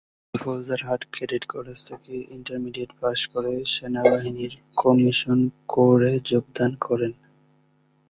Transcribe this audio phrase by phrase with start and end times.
[0.23, 5.39] তিনি Faujdarhat cadet college থেকে intermediate pass করে সেনাবাহিনীর কমিশন
[5.67, 7.11] কোরে যোগদান করেন।